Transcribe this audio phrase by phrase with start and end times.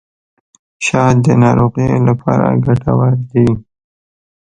[0.85, 3.49] شات د ناروغیو لپاره ګټور دي.